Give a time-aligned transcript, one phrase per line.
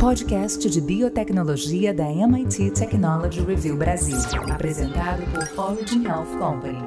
[0.00, 4.16] Podcast de biotecnologia da MIT Technology Review Brasil,
[4.50, 5.22] apresentado
[5.54, 6.78] por Origin Health Company.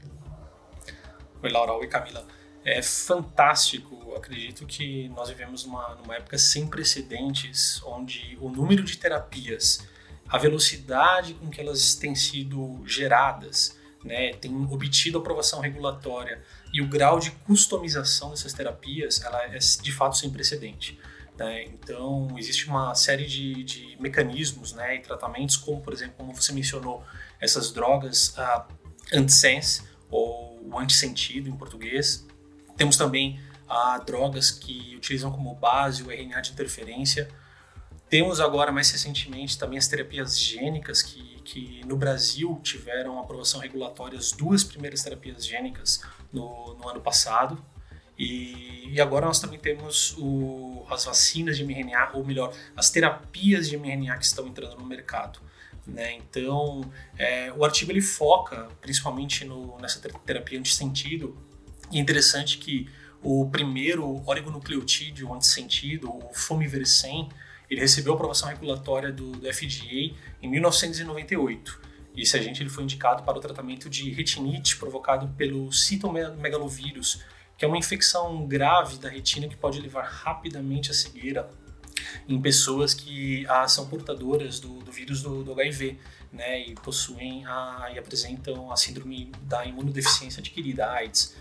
[1.41, 1.73] Oi, Laura.
[1.73, 2.34] Oi, Camila.
[2.65, 4.15] É fantástico.
[4.15, 9.87] Acredito que nós vivemos uma, numa época sem precedentes, onde o número de terapias
[10.27, 16.41] a velocidade com que elas têm sido geradas, né, têm obtido aprovação regulatória
[16.73, 20.99] e o grau de customização dessas terapias, ela é de fato sem precedente.
[21.37, 21.65] Né?
[21.65, 26.51] Então, existe uma série de, de mecanismos né, e tratamentos, como, por exemplo, como você
[26.51, 27.03] mencionou,
[27.39, 28.65] essas drogas uh,
[29.13, 32.25] antisense, ou o antissentido em português.
[32.77, 37.29] Temos também uh, drogas que utilizam como base o RNA de interferência,
[38.09, 44.17] temos agora, mais recentemente, também as terapias gênicas, que, que no Brasil tiveram aprovação regulatória
[44.17, 47.63] as duas primeiras terapias gênicas no, no ano passado.
[48.17, 53.67] E, e, agora nós também temos o, as vacinas de mRNA, ou melhor, as terapias
[53.67, 55.39] de mRNA que estão entrando no mercado.
[55.85, 56.13] Né?
[56.13, 61.37] Então, é, o artigo ele foca principalmente no, nessa terapia antissentido.
[61.91, 62.87] E interessante que
[63.21, 67.29] o primeiro oligonucleotídeo antissentido, o fomivercen,
[67.69, 71.81] ele recebeu aprovação regulatória do, do FDA em 1998.
[72.15, 77.21] E esse agente ele foi indicado para o tratamento de retinite provocado pelo citomegalovírus,
[77.57, 81.49] que é uma infecção grave da retina que pode levar rapidamente à cegueira
[82.27, 85.97] em pessoas que ah, são portadoras do, do vírus do, do, HIV,
[86.31, 91.35] né, e possuem a, e apresentam a síndrome da imunodeficiência adquirida, AIDS.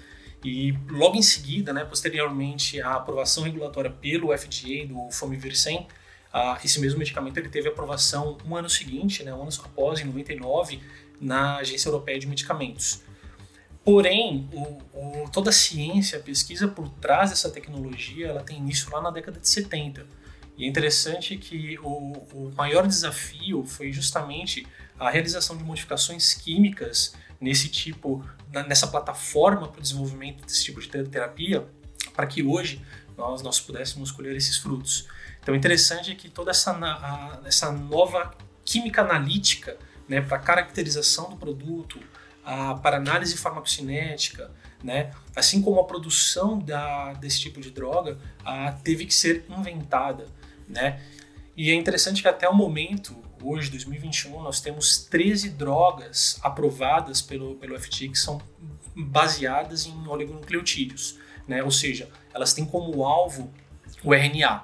[0.44, 5.86] E logo em seguida, né, posteriormente à aprovação regulatória pelo FDA do Fomiversen,
[6.30, 10.04] ah, esse mesmo medicamento ele teve aprovação um ano seguinte, né, um ano após, em
[10.04, 10.80] 99,
[11.18, 13.02] na Agência Europeia de Medicamentos.
[13.82, 18.90] Porém, o, o, toda a ciência, a pesquisa por trás dessa tecnologia, ela tem início
[18.90, 20.06] lá na década de 70.
[20.58, 24.66] E é interessante que o, o maior desafio foi justamente
[24.98, 28.24] a realização de modificações químicas nesse tipo,
[28.66, 31.66] nessa plataforma para o desenvolvimento desse tipo de terapia,
[32.14, 32.82] para que hoje
[33.18, 35.06] nós, nós pudéssemos colher esses frutos.
[35.42, 36.74] Então, interessante é que toda essa,
[37.44, 38.34] essa nova
[38.64, 39.76] química analítica
[40.08, 42.00] né, para caracterização do produto,
[42.42, 44.50] a, para análise farmacocinética,
[44.82, 50.26] né, assim como a produção da, desse tipo de droga, a, teve que ser inventada.
[50.66, 50.98] Né?
[51.54, 57.54] E é interessante que até o momento, hoje, 2021, nós temos 13 drogas aprovadas pelo,
[57.56, 58.40] pelo FDA que são
[58.96, 61.62] baseadas em oligonucleotídeos, né?
[61.62, 63.52] ou seja, elas têm como alvo
[64.02, 64.62] o RNA.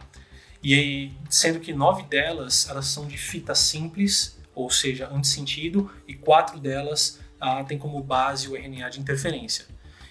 [0.62, 6.15] E aí, sendo que nove delas elas são de fita simples, ou seja, antissentido, e
[6.15, 9.65] quatro delas ah, têm como base o RNA de interferência.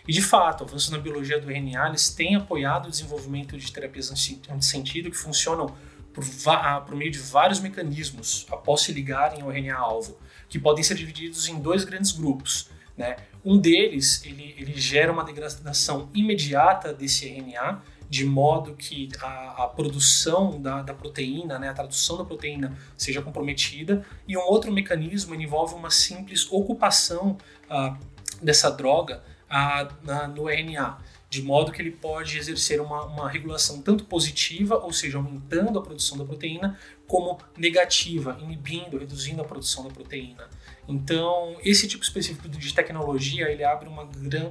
[0.07, 4.11] E de fato, avanços na biologia do RNA eles têm apoiado o desenvolvimento de terapias
[4.49, 5.75] antissentido que funcionam
[6.19, 10.17] por, ah, por meio de vários mecanismos após se ligarem ao RNA-alvo.
[10.47, 12.69] que podem ser divididos em dois grandes grupos.
[12.97, 13.17] Né?
[13.45, 19.67] Um deles, ele, ele gera uma degradação imediata desse RNA, de modo que a, a
[19.67, 25.35] produção da, da, proteína, né, a tradução da proteína seja comprometida, e um outro mecanismo
[25.35, 27.37] envolve uma simples ocupação
[27.69, 27.95] uh,
[28.41, 30.97] dessa droga uh, na, no RNA
[31.29, 35.81] de modo que ele pode exercer uma, uma regulação tanto positiva, ou seja, aumentando a
[35.81, 40.49] produção da proteína, como negativa, inibindo, reduzindo a produção da proteína.
[40.87, 44.03] Então, esse tipo específico de tecnologia, ele abre uma,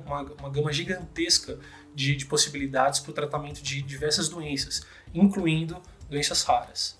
[0.07, 1.59] uma, uma gama gigantesca
[1.93, 4.83] de, de possibilidades para o tratamento de diversas doenças,
[5.13, 6.98] incluindo doenças raras.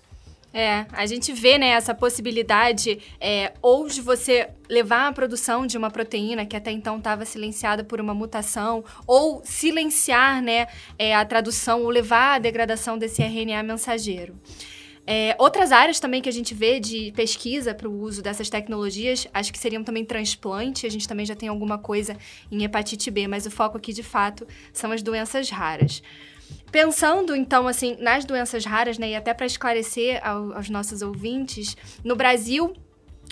[0.53, 5.77] É, a gente vê né, essa possibilidade é, ou de você levar a produção de
[5.77, 10.67] uma proteína que até então estava silenciada por uma mutação, ou silenciar né,
[10.97, 14.35] é, a tradução ou levar a degradação desse RNA mensageiro.
[15.11, 19.27] É, outras áreas também que a gente vê de pesquisa para o uso dessas tecnologias,
[19.33, 22.15] acho que seriam também transplante, a gente também já tem alguma coisa
[22.51, 26.03] em hepatite B, mas o foco aqui de fato são as doenças raras.
[26.71, 31.75] Pensando, então, assim, nas doenças raras, né, e até para esclarecer ao, aos nossos ouvintes,
[32.03, 32.73] no Brasil,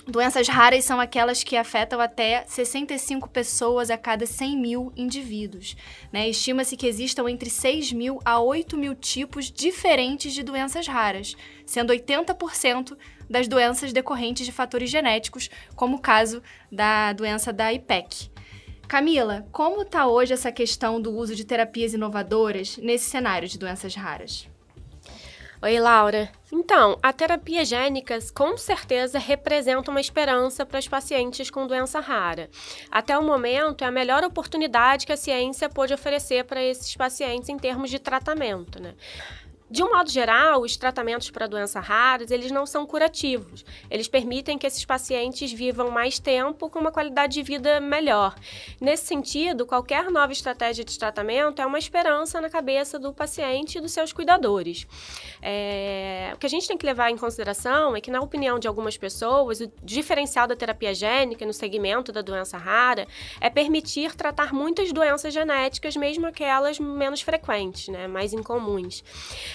[0.06, 5.76] doenças raras são aquelas que afetam até 65 pessoas a cada 100 mil indivíduos.
[6.12, 6.28] Né?
[6.28, 11.36] Estima-se que existam entre 6 mil a 8 mil tipos diferentes de doenças raras,
[11.66, 12.96] sendo 80%
[13.28, 16.42] das doenças decorrentes de fatores genéticos, como o caso
[16.72, 18.30] da doença da IPEC.
[18.88, 23.94] Camila, como está hoje essa questão do uso de terapias inovadoras nesse cenário de doenças
[23.94, 24.48] raras?
[25.60, 26.30] Oi, Laura.
[26.50, 32.48] Então, a terapia gênica com certeza representa uma esperança para os pacientes com doença rara.
[32.90, 37.50] Até o momento, é a melhor oportunidade que a ciência pôde oferecer para esses pacientes
[37.50, 38.94] em termos de tratamento, né?
[39.70, 43.66] De um modo geral, os tratamentos para doenças raras, eles não são curativos.
[43.90, 48.34] Eles permitem que esses pacientes vivam mais tempo com uma qualidade de vida melhor.
[48.80, 53.80] Nesse sentido, qualquer nova estratégia de tratamento é uma esperança na cabeça do paciente e
[53.80, 54.86] dos seus cuidadores.
[55.42, 56.30] É...
[56.34, 58.96] O que a gente tem que levar em consideração é que, na opinião de algumas
[58.96, 63.06] pessoas, o diferencial da terapia gênica no segmento da doença rara
[63.38, 69.04] é permitir tratar muitas doenças genéticas, mesmo aquelas menos frequentes, né, mais incomuns.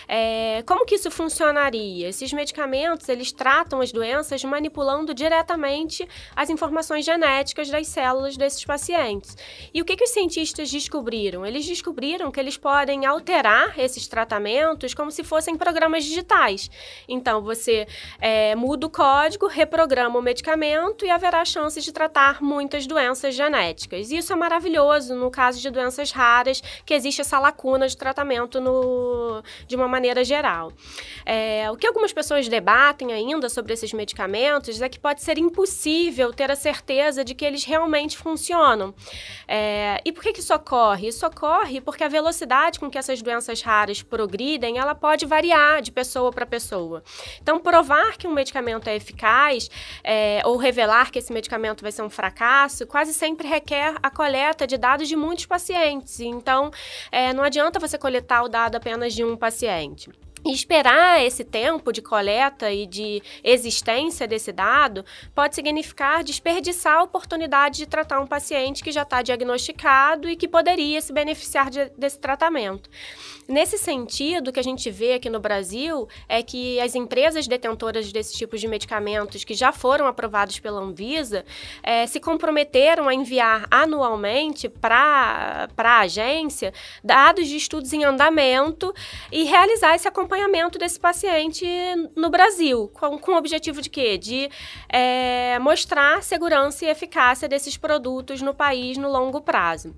[0.08, 2.10] É, como que isso funcionaria?
[2.10, 9.38] Esses medicamentos, eles tratam as doenças manipulando diretamente as informações genéticas das células desses pacientes.
[9.74, 11.46] E o que, que os cientistas descobriram?
[11.46, 16.70] Eles descobriram que eles podem alterar esses tratamentos como se fossem programas digitais.
[17.08, 17.88] Então, você
[18.20, 24.12] é, muda o código, reprograma o medicamento e haverá chances de tratar muitas doenças genéticas.
[24.12, 28.60] E isso é maravilhoso no caso de doenças raras, que existe essa lacuna de tratamento
[28.60, 30.74] no, de uma maneira geral.
[31.26, 36.34] É, o que algumas pessoas debatem ainda sobre esses medicamentos é que pode ser impossível
[36.34, 38.94] ter a certeza de que eles realmente funcionam.
[39.48, 41.08] É, e por que, isso ocorre?
[41.10, 45.92] Isso ocorre porque a velocidade com que essas doenças raras progridem, ela pode variar de
[45.92, 47.04] pessoa para pessoa.
[47.42, 49.70] Então, provar que um medicamento é eficaz
[50.04, 54.66] é, ou revelar que esse medicamento vai ser um fracasso, quase sempre requer a coleta
[54.66, 56.20] de dados de muitos pacientes.
[56.20, 56.72] Então,
[57.12, 60.33] é, não adianta você coletar o dado apenas de um paciente frente.
[60.46, 67.04] E esperar esse tempo de coleta e de existência desse dado pode significar desperdiçar a
[67.04, 71.90] oportunidade de tratar um paciente que já está diagnosticado e que poderia se beneficiar de,
[71.98, 72.90] desse tratamento.
[73.48, 78.12] Nesse sentido, o que a gente vê aqui no Brasil é que as empresas detentoras
[78.12, 81.46] desses tipos de medicamentos que já foram aprovados pela Anvisa
[81.82, 88.94] é, se comprometeram a enviar anualmente para a agência dados de estudos em andamento
[89.32, 90.33] e realizar esse acompanhamento
[90.84, 91.66] desse paciente
[92.16, 94.18] no Brasil, com, com o objetivo de quê?
[94.18, 94.50] De
[94.90, 99.96] é, mostrar segurança e eficácia desses produtos no país no longo prazo.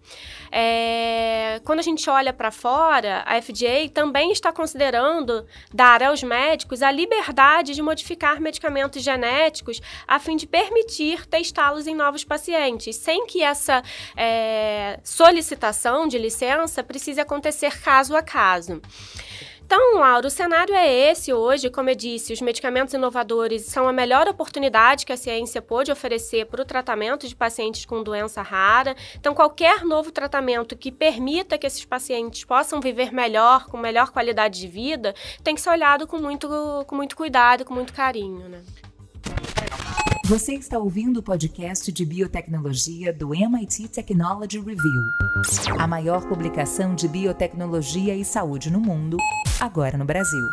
[0.51, 6.82] É, quando a gente olha para fora, a FDA também está considerando dar aos médicos
[6.82, 13.25] a liberdade de modificar medicamentos genéticos a fim de permitir testá-los em novos pacientes, sem
[13.25, 13.82] que essa
[14.15, 18.82] é, solicitação de licença precise acontecer caso a caso.
[19.65, 21.72] Então, Laura, o cenário é esse hoje.
[21.72, 26.45] Como eu disse, os medicamentos inovadores são a melhor oportunidade que a ciência pôde oferecer
[26.45, 28.95] para o tratamento de pacientes com doença rara.
[29.15, 34.60] Então, qualquer novo tratamento que permita que esses pacientes possam viver melhor, com melhor qualidade
[34.60, 36.48] de vida, tem que ser olhado com muito,
[36.86, 38.62] com muito cuidado, com muito carinho, né?
[40.27, 45.03] Você está ouvindo o podcast de biotecnologia do MIT Technology Review,
[45.77, 49.17] a maior publicação de biotecnologia e saúde no mundo,
[49.60, 50.48] agora no Brasil.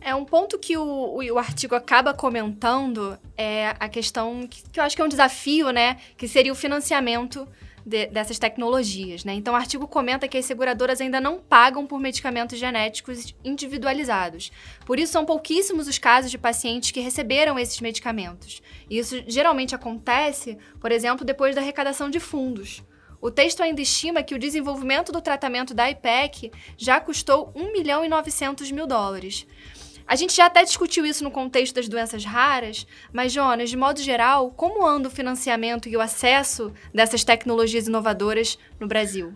[0.00, 4.80] É um ponto que o, o, o, artigo acaba comentando é a questão que, que,
[4.80, 5.98] eu acho que é um desafio, né?
[6.16, 7.46] Que seria o financiamento
[7.84, 9.34] de, dessas tecnologias, né?
[9.34, 14.50] Então, o artigo comenta que as seguradoras ainda não pagam por medicamentos genéticos individualizados.
[14.86, 18.62] Por isso, são pouquíssimos os casos de pacientes que receberam esses medicamentos.
[18.88, 22.82] E isso geralmente acontece, por exemplo, depois da arrecadação de fundos.
[23.20, 28.04] O texto ainda estima que o desenvolvimento do tratamento da IPEC já custou 1 milhão
[28.04, 29.46] e 900 mil dólares.
[30.12, 33.98] A gente já até discutiu isso no contexto das doenças raras, mas, Jonas, de modo
[33.98, 39.32] geral, como anda o financiamento e o acesso dessas tecnologias inovadoras no Brasil?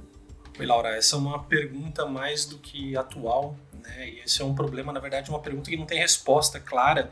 [0.58, 4.06] Oi, Laura, essa é uma pergunta mais do que atual, né?
[4.06, 7.08] E esse é um problema, na verdade, uma pergunta que não tem resposta clara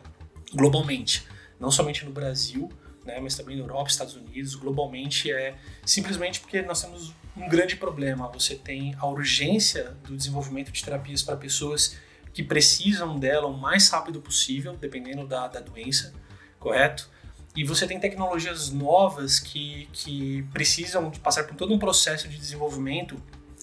[0.53, 1.27] globalmente,
[1.59, 2.69] não somente no Brasil,
[3.03, 5.55] né, mas também na Europa, Estados Unidos, globalmente, é
[5.87, 8.29] simplesmente porque nós temos um grande problema.
[8.29, 11.97] Você tem a urgência do desenvolvimento de terapias para pessoas
[12.35, 16.13] que precisam dela o mais rápido possível, dependendo da, da doença,
[16.59, 17.09] correto?
[17.57, 23.17] E você tem tecnologias novas que, que precisam passar por todo um processo de desenvolvimento,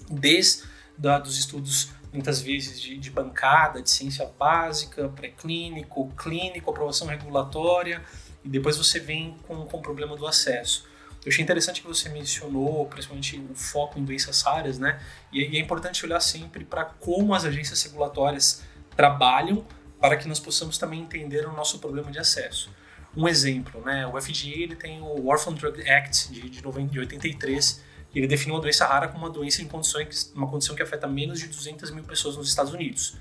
[0.09, 0.63] desde
[0.97, 8.01] da, dos estudos, muitas vezes, de, de bancada, de ciência básica, pré-clínico, clínico, aprovação regulatória,
[8.45, 10.89] e depois você vem com, com o problema do acesso.
[11.23, 14.99] Eu achei interessante que você mencionou, principalmente o foco em doenças raras, né?
[15.31, 18.63] E, é importante olhar sempre para como as agências regulatórias
[18.95, 19.63] trabalham
[19.99, 22.71] para que nós possamos também entender o nosso problema de acesso.
[23.15, 24.07] Um exemplo, né?
[24.07, 28.27] O FDA ele tem o Orphan Drug Act de, de, 90, de 83, e ele
[28.27, 31.47] define uma doença rara como uma doença em condições, uma condição que afeta menos de
[31.47, 33.15] 200 mil pessoas nos Estados Unidos.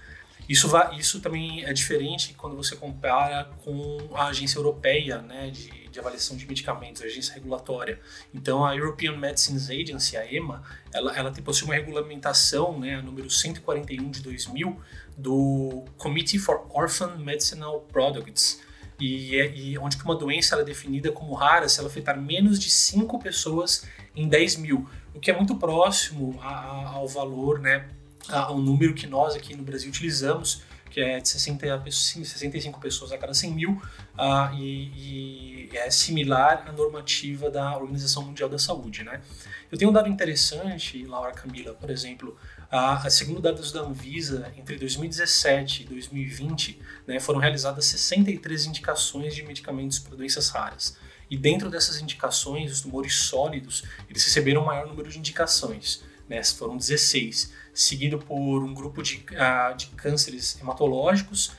[0.49, 5.80] Isso, vai, isso também é diferente quando você compara com a agência europeia né, de,
[5.91, 8.01] de avaliação de medicamentos, agência regulatória.
[8.33, 13.29] Então, a European Medicines Agency, a EMA, ela, ela possui uma regulamentação, né, a número
[13.29, 14.81] 141 de 2000,
[15.17, 18.61] do Committee for Orphan Medicinal Products,
[18.99, 22.59] e, é, e onde que uma doença é definida como rara se ela afetar menos
[22.59, 27.59] de 5 pessoas em 10 mil, o que é muito próximo a, a, ao valor
[27.61, 27.89] né,
[28.29, 33.13] a um número que nós aqui no Brasil utilizamos, que é de 60, 65 pessoas
[33.13, 38.59] a cada 100 mil, uh, e, e, é similar à normativa da Organização Mundial da
[38.59, 39.05] Saúde.
[39.05, 39.21] Né?
[39.71, 42.37] Eu tenho um dado interessante, Laura Camila, por exemplo,
[42.73, 49.43] uh, segundo dados da Anvisa, entre 2017 e 2020, né, foram realizadas 63 indicações de
[49.45, 50.97] medicamentos para doenças raras.
[51.31, 56.43] E dentro dessas indicações, os tumores sólidos, eles receberam o maior número de indicações, né,
[56.43, 61.53] foram 16 seguido por um grupo de, uh, de cânceres hematológicos,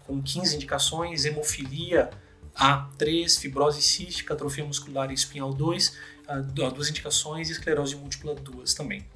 [0.00, 2.10] com 15 indicações, hemofilia
[2.56, 5.96] A3, fibrose cística, atrofia muscular e espinhal 2,
[6.28, 9.06] uh, duas indicações, e esclerose múltipla, duas também.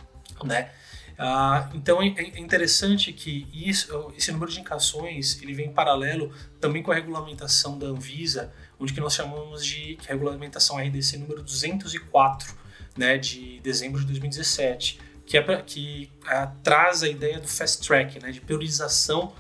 [0.45, 0.71] Né?
[1.19, 6.33] Uh, então é, é interessante que isso, esse número de indicações ele vem em paralelo
[6.61, 12.55] também com a regulamentação da Anvisa, onde que nós chamamos de regulamentação RDC número 204,
[12.97, 17.87] né, de dezembro de 2017 que, é pra, que é, traz a ideia do fast
[17.87, 19.33] track, né, de priorização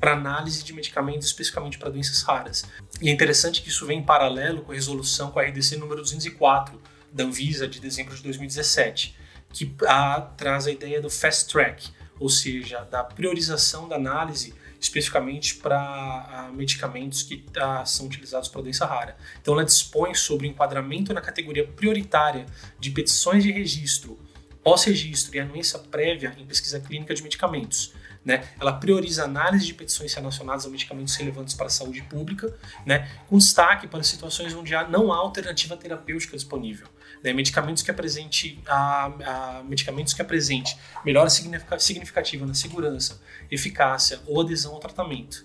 [0.00, 2.64] para análise de medicamentos especificamente para doenças raras.
[2.98, 6.00] E é interessante que isso vem em paralelo com a resolução com a RDC número
[6.00, 6.80] 204
[7.12, 9.14] da Anvisa de dezembro de 2017,
[9.52, 15.56] que a, traz a ideia do fast track, ou seja, da priorização da análise especificamente
[15.56, 19.14] para medicamentos que a, são utilizados para doença rara.
[19.42, 22.46] Então, ela dispõe sobre o enquadramento na categoria prioritária
[22.80, 24.18] de petições de registro
[24.64, 27.92] pós-registro e anuência prévia em pesquisa clínica de medicamentos.
[28.24, 28.48] Né?
[28.58, 32.56] Ela prioriza análise de petições relacionadas a medicamentos relevantes para a saúde pública,
[32.86, 33.06] né?
[33.28, 36.88] com destaque para situações onde não há alternativa terapêutica disponível.
[37.22, 37.34] Né?
[37.34, 44.72] Medicamentos que apresente a, a medicamentos que apresente melhora significativa na segurança, eficácia ou adesão
[44.72, 45.44] ao tratamento.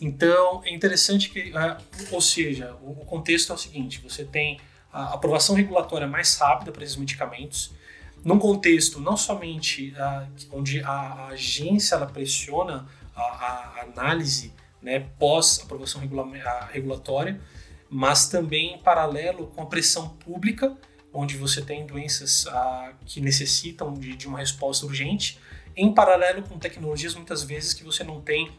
[0.00, 1.76] Então, é interessante que, uh,
[2.12, 4.60] ou seja, o, o contexto é o seguinte: você tem
[4.92, 7.72] a aprovação regulatória mais rápida para esses medicamentos,
[8.24, 15.00] num contexto não somente uh, onde a, a, agência ela pressiona a, a análise né,
[15.18, 16.26] pós aprovação regula
[16.70, 17.40] regulatória,
[17.88, 20.76] mas também em paralelo com a pressão pública,
[21.12, 25.38] onde você tem doenças uh, que necessitam de, de uma resposta urgente,
[25.76, 28.50] em paralelo com tecnologias muitas vezes que você não tem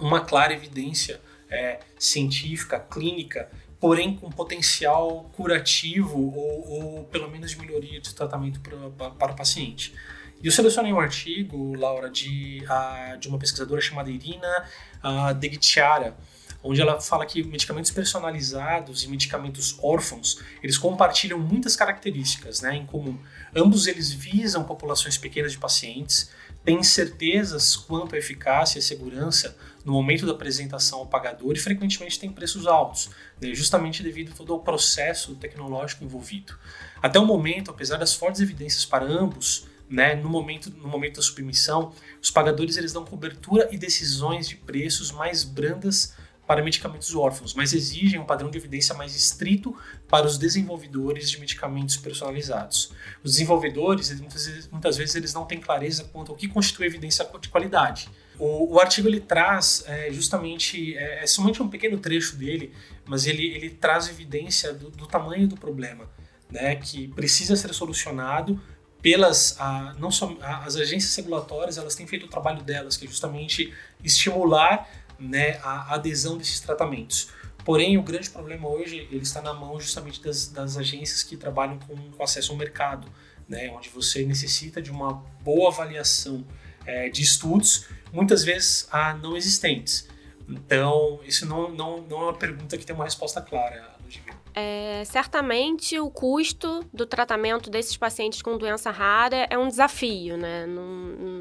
[0.00, 7.58] uma clara evidência é, científica, clínica porém com potencial curativo ou, ou pelo menos de
[7.58, 9.94] melhoria de tratamento para, o paciente.
[10.42, 14.64] E eu selecionei um artigo, Laura, de, uh, de uma pesquisadora chamada Irina
[15.02, 16.16] uh, Degtiara,
[16.62, 22.84] onde ela fala que medicamentos personalizados e medicamentos órfãos, eles compartilham muitas características né, em
[22.84, 23.18] comum.
[23.54, 26.30] Ambos eles visam populações pequenas de pacientes,
[26.64, 32.18] têm certezas quanto à eficácia e segurança no momento da apresentação ao pagador e frequentemente
[32.18, 36.54] têm preços altos, né, justamente devido todo ao processo tecnológico envolvido.
[37.02, 41.22] Até o momento, apesar das fortes evidências para ambos, né, no, momento, no momento da
[41.22, 46.14] submissão, os pagadores eles dão cobertura e decisões de preços mais brandas
[46.50, 49.72] para medicamentos órfãos, mas exigem um padrão de evidência mais estrito
[50.08, 52.92] para os desenvolvedores de medicamentos personalizados.
[53.22, 57.24] Os desenvolvedores, muitas vezes, muitas vezes eles não têm clareza quanto ao que constitui evidência
[57.40, 58.08] de qualidade.
[58.36, 62.74] O, o artigo ele traz é, justamente, é, é, somente um pequeno trecho dele,
[63.06, 66.10] mas ele, ele traz evidência do, do tamanho do problema,
[66.50, 68.60] né, que precisa ser solucionado
[69.00, 73.08] pelas a, não só as agências regulatórias elas têm feito o trabalho delas que é
[73.08, 73.72] justamente
[74.04, 74.88] estimular
[75.20, 77.28] né, a adesão desses tratamentos
[77.64, 81.78] porém o grande problema hoje ele está na mão justamente das, das agências que trabalham
[81.78, 83.06] com, com, acesso ao mercado
[83.48, 86.44] né, onde você necessita de uma boa avaliação
[86.86, 90.08] é, de estudos muitas vezes ah, não existentes
[90.48, 94.39] então isso não, não, não é uma pergunta que tem uma resposta clara Ludmila.
[94.54, 100.66] É, certamente o custo do tratamento desses pacientes com doença rara é um desafio, né?
[100.66, 100.84] Não,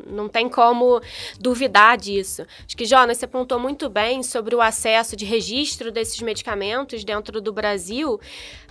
[0.07, 1.01] não tem como
[1.39, 2.45] duvidar disso.
[2.65, 7.41] Acho que, Jonas, você apontou muito bem sobre o acesso de registro desses medicamentos dentro
[7.41, 8.19] do Brasil,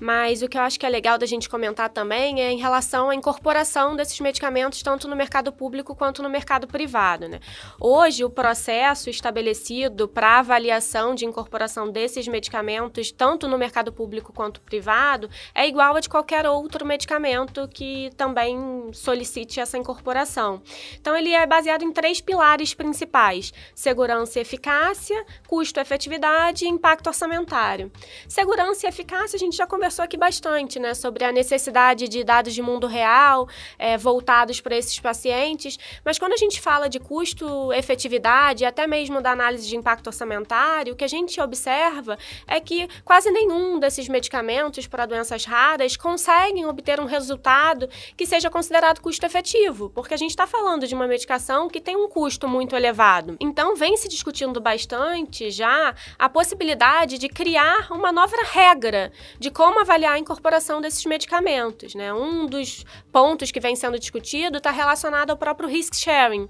[0.01, 3.11] mas o que eu acho que é legal da gente comentar também é em relação
[3.11, 7.41] à incorporação desses medicamentos tanto no mercado público quanto no mercado privado, né?
[7.81, 14.33] Hoje, o processo estabelecido para avaliação de incorporação desses medicamentos, tanto no mercado público público
[14.33, 20.63] quanto privado, é igual a de qualquer outro medicamento que também solicite essa incorporação.
[21.01, 27.91] Então, ele é baseado em três pilares principais: segurança e eficácia, custo-efetividade e impacto orçamentário.
[28.29, 32.55] Segurança e eficácia, a gente já conversou aqui bastante, né, sobre a necessidade de dados
[32.55, 38.65] de mundo real é, voltados para esses pacientes, mas quando a gente fala de custo-efetividade,
[38.65, 43.31] até mesmo da análise de impacto orçamentário, o que a gente observa é que quase
[43.31, 49.91] nenhum desses medicamentos para doenças raras conseguem obter um resultado que seja considerado custo efetivo,
[49.91, 53.37] porque a gente está falando de uma medicação que tem um custo muito elevado.
[53.39, 59.79] Então, vem se discutindo bastante já a possibilidade de criar uma nova regra de como
[59.79, 61.95] avaliar a incorporação desses medicamentos.
[61.95, 62.13] Né?
[62.13, 66.49] Um dos pontos que vem sendo discutido está relacionado ao próprio risk sharing.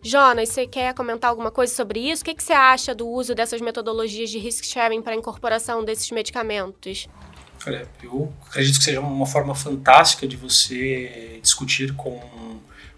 [0.00, 2.22] Jonas, você quer comentar alguma coisa sobre isso?
[2.22, 5.84] O que, que você acha do uso dessas metodologias de risk sharing para a incorporação
[5.84, 7.09] desses medicamentos?
[7.66, 12.20] Olha, eu acredito que seja uma forma fantástica de você discutir com,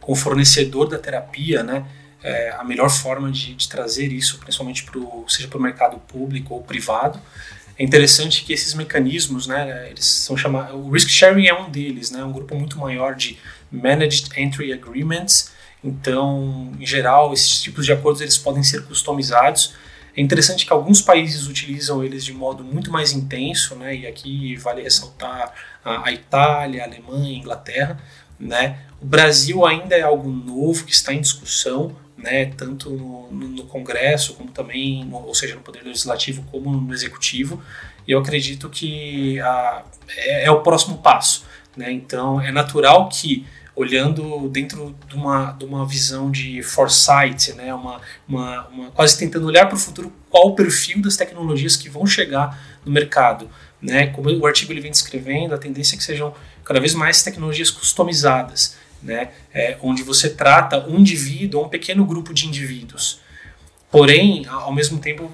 [0.01, 1.85] com o fornecedor da terapia, né?
[2.22, 6.55] É, a melhor forma de, de trazer isso, principalmente pro, seja para o mercado público
[6.55, 7.20] ou privado.
[7.77, 12.12] É interessante que esses mecanismos, né, eles são chamados, o risk sharing é um deles,
[12.12, 13.38] né, um grupo muito maior de
[13.72, 15.51] managed entry agreements.
[15.83, 19.75] Então, em geral, esses tipos de acordos eles podem ser customizados
[20.14, 23.96] é interessante que alguns países utilizam eles de modo muito mais intenso, né?
[23.96, 25.53] E aqui vale ressaltar
[25.85, 28.01] a, Itália, a Alemanha, a Inglaterra,
[28.38, 28.81] né?
[29.01, 32.46] O Brasil ainda é algo novo que está em discussão, né?
[32.46, 36.92] Tanto no, no, no Congresso como também, no, ou seja, no Poder Legislativo como no
[36.92, 37.62] Executivo.
[38.07, 39.83] E eu acredito que a,
[40.14, 41.90] é, é o próximo passo, né?
[41.90, 47.72] Então é natural que olhando dentro de uma, de uma visão de foresight, né?
[47.72, 51.88] uma, uma, uma quase tentando olhar para o futuro qual o perfil das tecnologias que
[51.88, 53.48] vão chegar no mercado.
[53.80, 54.08] Né?
[54.08, 57.70] Como o artigo ele vem descrevendo, a tendência é que sejam cada vez mais tecnologias
[57.70, 59.30] customizadas, né?
[59.52, 63.20] É, onde você trata um indivíduo ou um pequeno grupo de indivíduos.
[63.90, 65.30] Porém, ao mesmo tempo,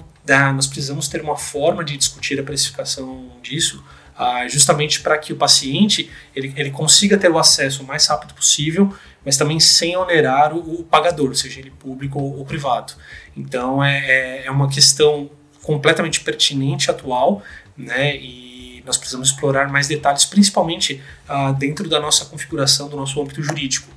[0.55, 3.83] nós precisamos ter uma forma de discutir a precificação disso
[4.19, 8.33] ah, justamente para que o paciente ele, ele consiga ter o acesso o mais rápido
[8.33, 8.93] possível,
[9.25, 12.91] mas também sem onerar o, o pagador, seja ele público ou, ou privado.
[13.35, 15.31] Então é, é, é uma questão
[15.63, 17.41] completamente pertinente atual,
[17.77, 18.17] né?
[18.17, 23.41] E nós precisamos explorar mais detalhes, principalmente ah, dentro da nossa configuração do nosso âmbito
[23.41, 23.87] jurídico,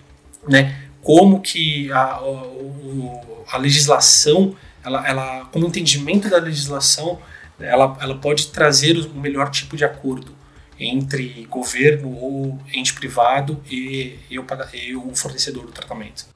[0.48, 0.82] né?
[1.02, 4.54] Como que a, a, a legislação,
[4.84, 7.18] ela, ela, como entendimento da legislação
[7.58, 10.34] ela, ela pode trazer o melhor tipo de acordo
[10.78, 16.26] entre governo ou ente privado e, e, o, e o fornecedor do tratamento.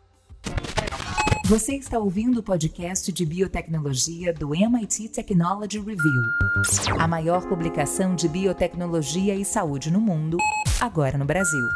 [1.47, 6.23] Você está ouvindo o podcast de biotecnologia do MIT Technology Review,
[6.99, 10.39] a maior publicação de biotecnologia e saúde no mundo,
[10.81, 11.69] agora no Brasil.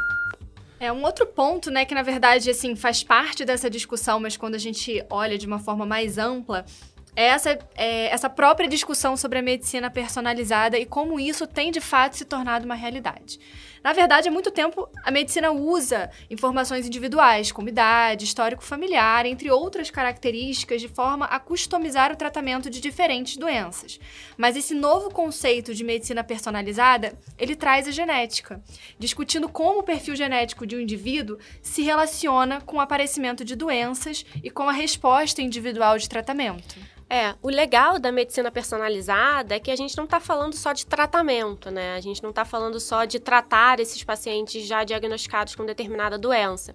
[0.80, 4.56] É um outro ponto, né, que na verdade assim faz parte dessa discussão, mas quando
[4.56, 6.64] a gente olha de uma forma mais ampla,
[7.24, 12.16] essa, é essa própria discussão sobre a medicina personalizada e como isso tem de fato
[12.16, 13.38] se tornado uma realidade.
[13.82, 19.50] Na verdade, há muito tempo a medicina usa informações individuais, como idade, histórico familiar, entre
[19.50, 23.98] outras características, de forma a customizar o tratamento de diferentes doenças.
[24.36, 28.62] Mas esse novo conceito de medicina personalizada, ele traz a genética,
[28.98, 34.26] discutindo como o perfil genético de um indivíduo se relaciona com o aparecimento de doenças
[34.42, 36.76] e com a resposta individual de tratamento.
[37.12, 40.86] É, o legal da medicina personalizada é que a gente não está falando só de
[40.86, 41.96] tratamento, né?
[41.96, 46.74] A gente não está falando só de tratar esses pacientes já diagnosticados com determinada doença.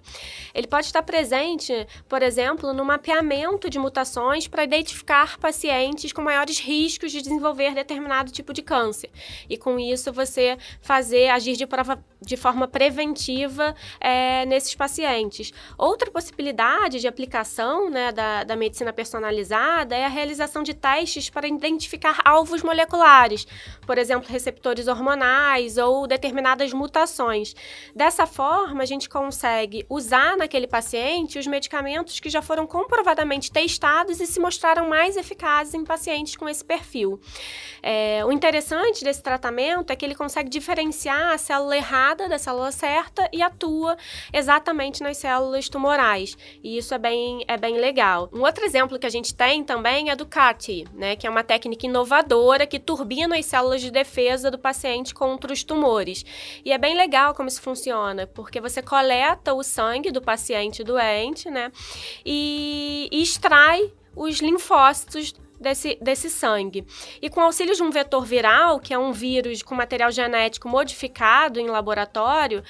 [0.54, 6.58] Ele pode estar presente, por exemplo, no mapeamento de mutações para identificar pacientes com maiores
[6.58, 9.10] riscos de desenvolver determinado tipo de câncer.
[9.48, 15.52] E com isso você fazer, agir de, prova, de forma preventiva é, nesses pacientes.
[15.76, 21.48] Outra possibilidade de aplicação né, da, da medicina personalizada é a realização de testes para
[21.48, 23.46] identificar alvos moleculares,
[23.86, 26.85] por exemplo, receptores hormonais ou determinadas mutações.
[27.94, 34.20] Dessa forma, a gente consegue usar naquele paciente os medicamentos que já foram comprovadamente testados
[34.20, 37.20] e se mostraram mais eficazes em pacientes com esse perfil.
[37.82, 42.72] É, o interessante desse tratamento é que ele consegue diferenciar a célula errada da célula
[42.72, 43.96] certa e atua
[44.32, 46.36] exatamente nas células tumorais.
[46.62, 48.28] E isso é bem, é bem legal.
[48.32, 51.44] Um outro exemplo que a gente tem também é do CAR-T, né, que é uma
[51.44, 56.24] técnica inovadora que turbina as células de defesa do paciente contra os tumores.
[56.64, 61.50] E é bem legal como isso funciona, porque você coleta o sangue do paciente doente,
[61.50, 61.72] né,
[62.24, 66.86] e, e extrai os linfócitos desse, desse sangue.
[67.20, 71.58] E com auxílio de um vetor viral, que é um vírus com material genético modificado
[71.58, 72.62] em laboratório,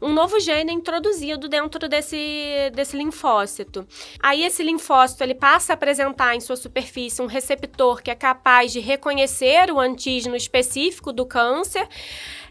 [0.00, 3.86] um novo gene é introduzido dentro desse, desse linfócito.
[4.22, 8.72] Aí esse linfócito ele passa a apresentar em sua superfície um receptor que é capaz
[8.72, 11.88] de reconhecer o antígeno específico do câncer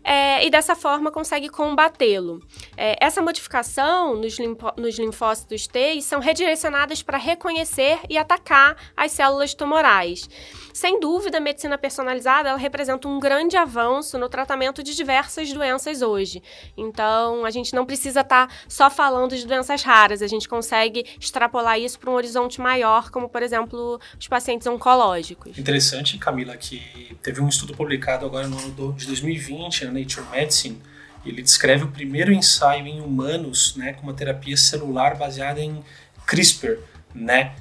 [0.03, 2.41] é, e dessa forma consegue combatê-lo.
[2.75, 4.37] É, essa modificação nos,
[4.77, 10.27] nos linfócitos T são redirecionadas para reconhecer e atacar as células tumorais.
[10.73, 16.01] Sem dúvida, a medicina personalizada ela representa um grande avanço no tratamento de diversas doenças
[16.01, 16.41] hoje.
[16.75, 21.05] Então, a gente não precisa estar tá só falando de doenças raras, a gente consegue
[21.19, 25.57] extrapolar isso para um horizonte maior, como, por exemplo, os pacientes oncológicos.
[25.57, 30.81] Interessante, Camila, que teve um estudo publicado agora no ano de 2020 na Nature Medicine.
[31.25, 35.83] Ele descreve o primeiro ensaio em humanos né, com uma terapia celular baseada em
[36.25, 36.79] CRISPR,
[37.15, 37.55] né?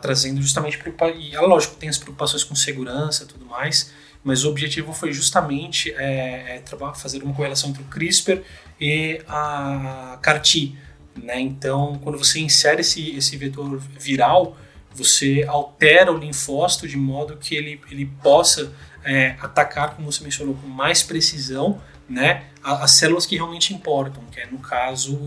[0.00, 0.80] trazendo justamente
[1.16, 5.92] e é lógico tem as preocupações com segurança tudo mais mas o objetivo foi justamente
[5.92, 8.42] é, é fazer uma correlação entre o CRISPR
[8.80, 10.74] e a CAR-T
[11.22, 11.38] né?
[11.40, 14.56] então quando você insere esse, esse vetor viral
[14.92, 18.72] você altera o linfócito de modo que ele, ele possa
[19.04, 24.40] é, atacar, como você mencionou, com mais precisão né, as células que realmente importam, que
[24.40, 25.18] é no caso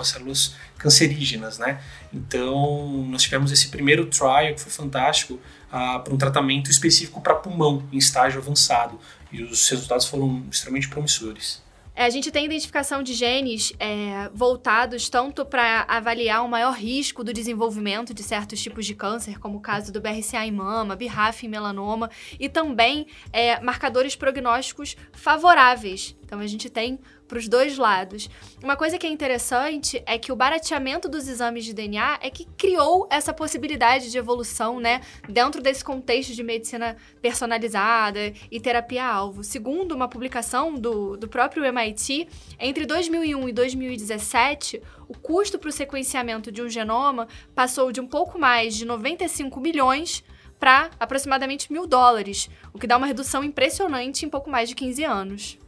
[0.00, 1.80] as células cancerígenas, né?
[2.12, 7.34] Então nós tivemos esse primeiro trial que foi fantástico uh, para um tratamento específico para
[7.34, 8.98] pulmão em estágio avançado
[9.30, 11.62] e os resultados foram extremamente promissores.
[11.94, 17.22] É, a gente tem identificação de genes é, voltados tanto para avaliar o maior risco
[17.22, 21.44] do desenvolvimento de certos tipos de câncer, como o caso do BRCA em mama, BRAF
[21.44, 26.16] em melanoma, e também é, marcadores prognósticos favoráveis.
[26.24, 26.98] Então a gente tem
[27.32, 28.28] para os dois lados.
[28.62, 32.44] Uma coisa que é interessante é que o barateamento dos exames de DNA é que
[32.58, 39.42] criou essa possibilidade de evolução, né, dentro desse contexto de medicina personalizada e terapia-alvo.
[39.42, 42.28] Segundo uma publicação do, do próprio MIT,
[42.60, 48.06] entre 2001 e 2017, o custo para o sequenciamento de um genoma passou de um
[48.06, 50.22] pouco mais de 95 milhões
[50.60, 55.02] para aproximadamente mil dólares, o que dá uma redução impressionante em pouco mais de 15
[55.02, 55.61] anos.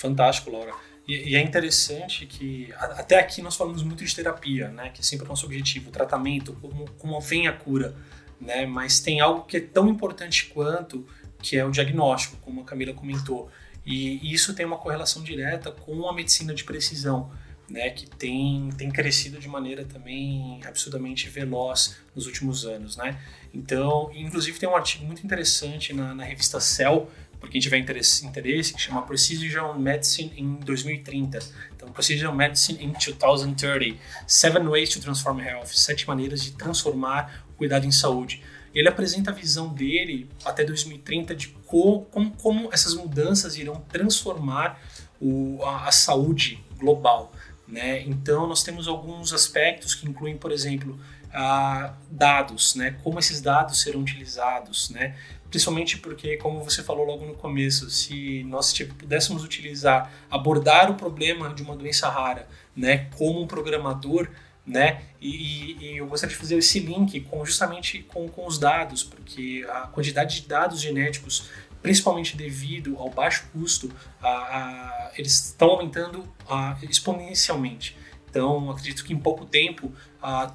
[0.00, 0.72] Fantástico, Laura.
[1.06, 4.88] E, e, é interessante que até aqui nós falamos muito de terapia, né?
[4.88, 7.94] Que é sempre o nosso objetivo, o tratamento, como, como vem a cura,
[8.40, 8.64] né?
[8.64, 11.06] Mas tem algo que é tão importante quanto,
[11.42, 13.50] que é o diagnóstico, como a Camila comentou.
[13.84, 17.30] E, isso tem uma correlação direta com a medicina de precisão,
[17.68, 17.90] né?
[17.90, 23.20] Que tem, tem crescido de maneira também absurdamente veloz nos últimos anos, né?
[23.52, 28.26] Então, inclusive tem um artigo muito interessante na, na revista Cell por quem tiver interesse,
[28.26, 31.38] interesse, que chama Precision Medicine em 2030.
[31.74, 33.98] Então, Precision Medicine in 2030.
[34.26, 35.68] Seven Ways to Transform Health.
[35.68, 38.42] Sete maneiras de transformar o cuidado em saúde.
[38.74, 42.04] Ele apresenta a visão dele até 2030 de como,
[42.36, 44.78] como, essas mudanças irão transformar
[45.20, 47.32] o, a, a saúde global.
[47.66, 48.02] Né?
[48.02, 50.98] Então, nós temos alguns aspectos que incluem, por exemplo,
[51.32, 52.96] ah, dados, né?
[53.02, 55.16] Como esses dados serão utilizados, né?
[55.50, 60.94] Principalmente porque, como você falou logo no começo, se nós tipo, pudéssemos utilizar, abordar o
[60.94, 63.10] problema de uma doença rara, né?
[63.18, 64.28] Como um programador,
[64.64, 65.02] né?
[65.20, 69.66] E, e, eu gostaria de fazer esse link com justamente com, com os dados, porque
[69.68, 71.50] a quantidade de dados genéticos,
[71.82, 73.90] principalmente devido ao baixo custo,
[74.22, 77.96] a, a, eles estão aumentando a, exponencialmente.
[78.30, 79.92] Então, acredito que em pouco tempo,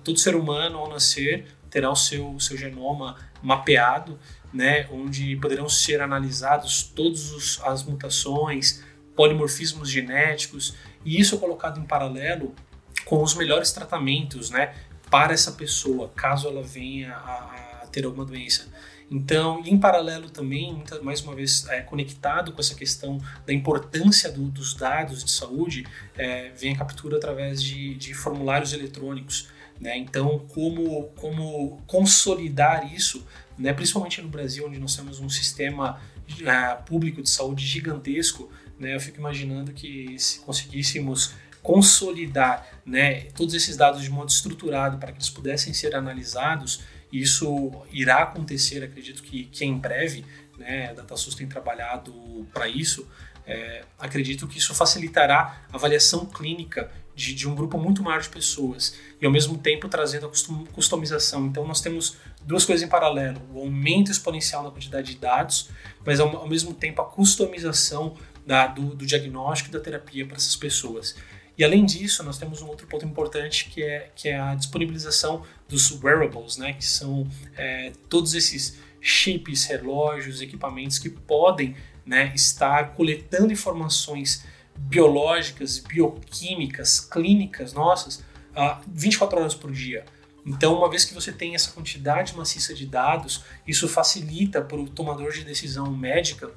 [0.02, 4.18] todo ser humano ao nascer terá o seu, seu genoma mapeado,
[4.56, 8.84] né, onde poderão ser analisados todas as mutações,
[9.16, 12.56] polimorfismos genéticos, e isso colocado em paralelo
[13.04, 14.74] com os melhores tratamentos, né,
[15.12, 18.68] para essa pessoa, caso ela venha a, a ter alguma doença.
[19.10, 24.46] Então, em paralelo também, mais uma vez é, conectado com essa questão da importância do,
[24.46, 25.86] dos dados de saúde,
[26.18, 29.50] é, vem a captura através de, de formulários eletrônicos.
[29.86, 30.00] Né?
[30.00, 33.24] Então, como, como consolidar isso,
[33.56, 33.72] né?
[33.72, 36.02] principalmente no Brasil, onde nós temos um sistema
[36.44, 38.96] é, público de saúde gigantesco, né?
[38.96, 45.12] eu fico imaginando que se conseguíssemos consolidar né, todos esses dados de modo estruturado para
[45.12, 50.26] que eles pudessem ser analisados, isso irá acontecer, acredito que, que em breve,
[50.58, 53.08] né, a DataSUS tem trabalhado para isso,
[53.46, 58.30] é, acredito que isso facilitará a avaliação clínica de, de, um grupo muito maior de
[58.30, 61.46] pessoas e ao mesmo tempo trazendo a customização.
[61.48, 65.70] Então nós temos duas coisas em paralelo: o aumento exponencial na quantidade de dados,
[66.06, 70.36] mas ao, ao mesmo tempo a customização da, do, do diagnóstico e da terapia para
[70.36, 71.16] essas pessoas.
[71.58, 75.44] E além disso, nós temos um outro ponto importante que é, que é a disponibilização
[75.70, 77.26] dos wearables, né, que são
[77.56, 81.76] é, todos esses chips, relógios, equipamentos que podem
[82.06, 84.44] né, estar coletando informações
[84.78, 88.18] biológicas, bioquímicas, clínicas nossas,
[88.56, 90.06] uh, 24 horas por dia.
[90.46, 94.88] Então, uma vez que você tem essa quantidade maciça de dados, isso facilita para o
[94.88, 96.52] tomador de decisão médica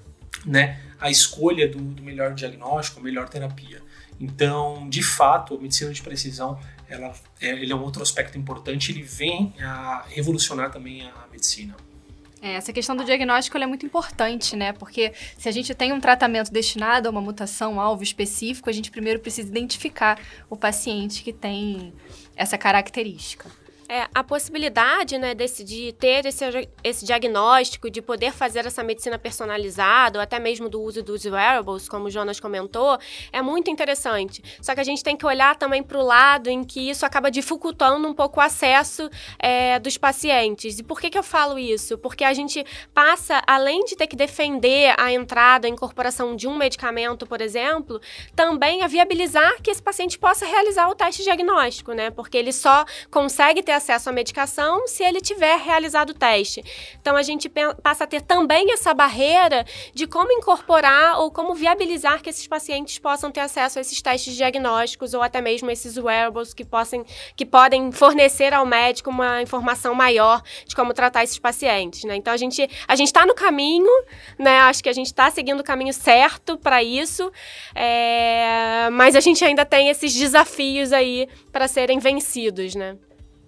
[0.44, 3.80] né, a escolha do, do melhor diagnóstico, melhor terapia.
[4.20, 8.92] Então, de fato, a medicina de precisão ela, é, ele é um outro aspecto importante,
[8.92, 11.76] ele vem a revolucionar também a medicina.
[12.40, 14.72] É, essa questão do diagnóstico é muito importante, né?
[14.72, 18.72] Porque se a gente tem um tratamento destinado a uma mutação, um alvo específico, a
[18.72, 21.92] gente primeiro precisa identificar o paciente que tem
[22.36, 23.50] essa característica.
[23.90, 26.44] É, a possibilidade né, desse, de ter esse,
[26.84, 31.88] esse diagnóstico, de poder fazer essa medicina personalizada, ou até mesmo do uso dos wearables,
[31.88, 32.98] como o Jonas comentou,
[33.32, 34.42] é muito interessante.
[34.60, 37.30] Só que a gente tem que olhar também para o lado em que isso acaba
[37.30, 40.78] dificultando um pouco o acesso é, dos pacientes.
[40.78, 41.96] E por que, que eu falo isso?
[41.96, 46.56] Porque a gente passa, além de ter que defender a entrada, a incorporação de um
[46.58, 47.98] medicamento, por exemplo,
[48.36, 52.10] também a viabilizar que esse paciente possa realizar o teste diagnóstico, né?
[52.10, 56.62] Porque ele só consegue ter acesso à medicação se ele tiver realizado o teste.
[57.00, 57.50] Então a gente
[57.82, 59.64] passa a ter também essa barreira
[59.94, 64.34] de como incorporar ou como viabilizar que esses pacientes possam ter acesso a esses testes
[64.34, 67.04] diagnósticos ou até mesmo esses wearables que, possam,
[67.36, 72.04] que podem fornecer ao médico uma informação maior de como tratar esses pacientes.
[72.04, 72.16] Né?
[72.16, 73.90] Então a gente a gente está no caminho,
[74.38, 74.58] né?
[74.60, 77.30] Acho que a gente está seguindo o caminho certo para isso,
[77.74, 78.88] é...
[78.92, 82.96] mas a gente ainda tem esses desafios aí para serem vencidos, né?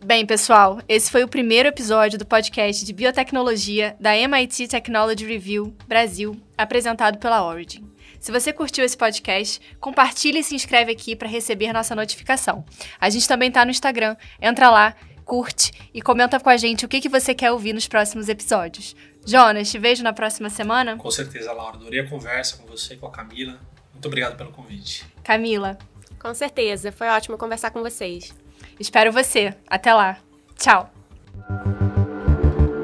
[0.02, 5.76] Bem, pessoal, esse foi o primeiro episódio do podcast de biotecnologia da MIT Technology Review
[5.86, 7.86] Brasil, apresentado pela Origin.
[8.18, 12.64] Se você curtiu esse podcast, compartilhe e se inscreve aqui para receber nossa notificação.
[12.98, 16.88] A gente também está no Instagram, entra lá, curte e comenta com a gente o
[16.88, 18.96] que, que você quer ouvir nos próximos episódios.
[19.26, 20.96] Jonas, te vejo na próxima semana?
[20.96, 21.76] Com certeza, Laura.
[21.76, 23.60] Adorei a conversa com você e com a Camila.
[23.92, 25.04] Muito obrigado pelo convite.
[25.22, 25.78] Camila.
[26.18, 28.34] Com certeza, foi ótimo conversar com vocês.
[28.80, 29.54] Espero você.
[29.68, 30.16] Até lá.
[30.56, 30.90] Tchau.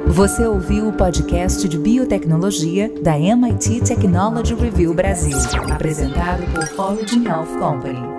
[0.07, 5.37] Você ouviu o podcast de biotecnologia da MIT Technology Review Brasil,
[5.71, 8.16] apresentado por Origin Health Company.